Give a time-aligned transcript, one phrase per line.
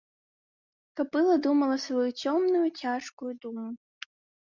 [0.99, 3.67] Кабыла думала сваю цёмную, цяжкую думу.